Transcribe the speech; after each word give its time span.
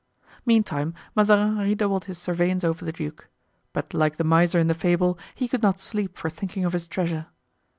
Meantime, 0.47 0.95
Mazarin 1.15 1.59
redoubled 1.59 2.05
his 2.05 2.17
surveillance 2.17 2.63
over 2.63 2.83
the 2.83 2.91
duke. 2.91 3.27
But 3.71 3.93
like 3.93 4.17
the 4.17 4.23
miser 4.23 4.57
in 4.57 4.65
the 4.65 4.73
fable, 4.73 5.19
he 5.35 5.47
could 5.47 5.61
not 5.61 5.79
sleep 5.79 6.17
for 6.17 6.27
thinking 6.31 6.65
of 6.65 6.73
his 6.73 6.87
treasure. 6.87 7.27